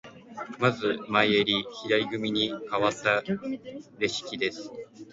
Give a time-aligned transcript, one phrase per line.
[0.57, 3.21] まず前襟、左組にかわった
[3.99, 4.71] レシキです。